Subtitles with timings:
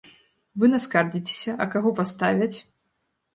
[0.61, 2.51] Вы наскардзіцеся, а каго паставяць?